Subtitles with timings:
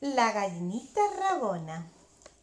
[0.00, 1.90] La gallinita rabona.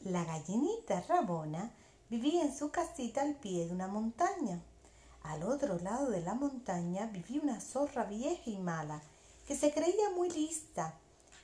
[0.03, 1.71] La gallinita rabona
[2.09, 4.59] vivía en su casita al pie de una montaña.
[5.23, 9.01] Al otro lado de la montaña vivía una zorra vieja y mala,
[9.47, 10.95] que se creía muy lista.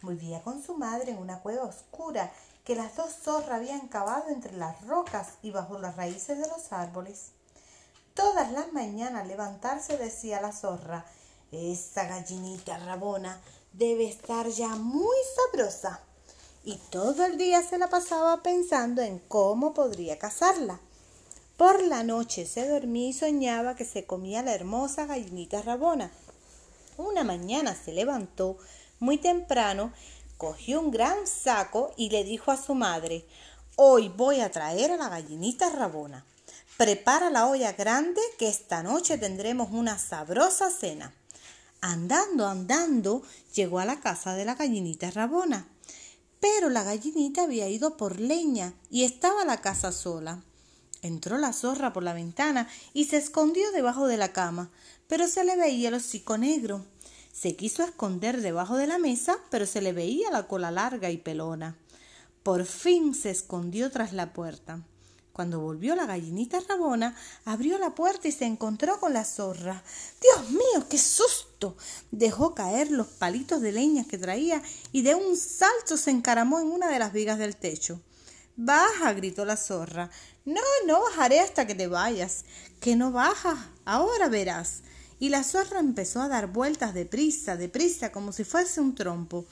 [0.02, 2.30] Vivía con su madre en una cueva oscura
[2.66, 6.73] que las dos zorras habían cavado entre las rocas y bajo las raíces de los
[6.73, 7.32] árboles.
[8.16, 11.05] Todas las mañanas al levantarse decía la zorra,
[11.54, 13.39] esa gallinita rabona
[13.73, 16.01] debe estar ya muy sabrosa.
[16.63, 20.79] Y todo el día se la pasaba pensando en cómo podría cazarla.
[21.57, 26.12] Por la noche se dormía y soñaba que se comía la hermosa gallinita rabona.
[26.98, 28.57] Una mañana se levantó
[28.99, 29.91] muy temprano,
[30.38, 33.26] cogió un gran saco y le dijo a su madre,
[33.76, 36.26] Hoy voy a traer a la gallinita rabona.
[36.77, 41.13] Prepara la olla grande que esta noche tendremos una sabrosa cena.
[41.81, 43.23] Andando, andando,
[43.55, 45.67] llegó a la casa de la gallinita rabona.
[46.40, 50.43] Pero la gallinita había ido por leña y estaba la casa sola.
[51.02, 54.70] Entró la zorra por la ventana y se escondió debajo de la cama,
[55.07, 56.85] pero se le veía el hocico negro.
[57.34, 61.18] Se quiso esconder debajo de la mesa, pero se le veía la cola larga y
[61.18, 61.76] pelona.
[62.43, 64.84] Por fin se escondió tras la puerta.
[65.34, 67.16] Cuando volvió la gallinita rabona,
[67.46, 69.84] abrió la puerta y se encontró con la zorra.
[70.22, 71.50] Dios mío, qué susto.
[72.12, 76.68] Dejó caer los palitos de leña que traía y de un salto se encaramó en
[76.68, 78.01] una de las vigas del techo.
[78.56, 80.09] Baja, gritó la zorra.
[80.45, 82.45] No, no bajaré hasta que te vayas.
[82.79, 83.57] Que no bajas.
[83.85, 84.81] Ahora verás.
[85.19, 89.46] Y la zorra empezó a dar vueltas deprisa, deprisa, como si fuese un trompo.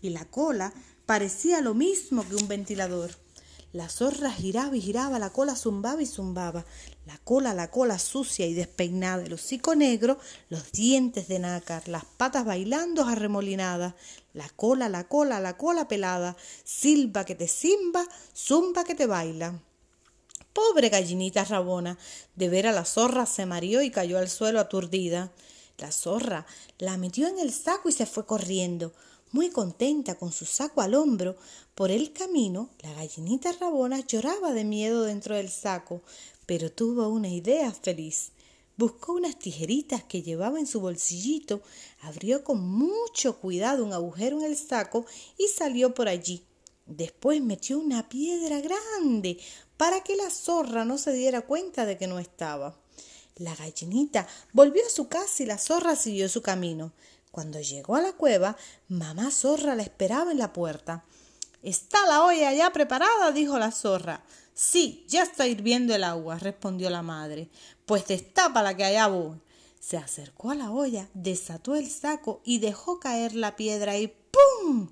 [0.00, 0.72] Y la cola
[1.04, 3.25] parecía lo mismo que un ventilador.
[3.72, 6.64] La zorra giraba y giraba, la cola zumbaba y zumbaba.
[7.04, 12.04] La cola, la cola sucia y despeinada, el hocico negro, los dientes de nácar, las
[12.04, 13.94] patas bailando arremolinadas.
[14.32, 16.36] La cola, la cola, la cola pelada.
[16.64, 19.60] Silba que te simba, zumba que te baila.
[20.52, 21.98] Pobre gallinita rabona.
[22.34, 25.32] De ver a la zorra se mareó y cayó al suelo aturdida.
[25.78, 26.46] La zorra
[26.78, 28.94] la metió en el saco y se fue corriendo.
[29.32, 31.36] Muy contenta con su saco al hombro,
[31.74, 36.02] por el camino la gallinita rabona lloraba de miedo dentro del saco,
[36.46, 38.30] pero tuvo una idea feliz.
[38.76, 41.60] Buscó unas tijeritas que llevaba en su bolsillito,
[42.02, 46.44] abrió con mucho cuidado un agujero en el saco y salió por allí.
[46.86, 49.38] Después metió una piedra grande
[49.76, 52.78] para que la zorra no se diera cuenta de que no estaba.
[53.36, 56.92] La gallinita volvió a su casa y la zorra siguió su camino.
[57.30, 58.56] Cuando llegó a la cueva,
[58.88, 61.04] mamá zorra la esperaba en la puerta.
[61.62, 63.32] ¿Está la olla ya preparada?
[63.32, 64.24] dijo la zorra.
[64.54, 67.50] Sí, ya está hirviendo el agua, respondió la madre.
[67.84, 68.04] Pues
[68.54, 69.40] la que allá voy.
[69.78, 74.88] Se acercó a la olla, desató el saco y dejó caer la piedra y ¡pum!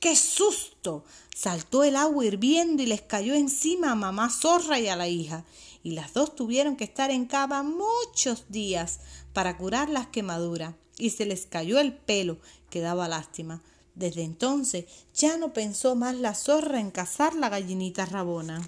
[0.00, 1.04] ¡Qué susto!
[1.34, 5.44] Saltó el agua hirviendo y les cayó encima a mamá zorra y a la hija.
[5.82, 9.00] Y las dos tuvieron que estar en cama muchos días
[9.32, 12.38] para curar las quemaduras y se les cayó el pelo,
[12.70, 13.62] que daba lástima.
[13.94, 18.62] Desde entonces ya no pensó más la zorra en cazar la gallinita rabona.